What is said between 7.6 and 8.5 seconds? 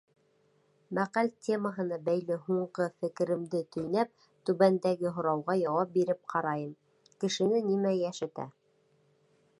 нимә йәшәтә?»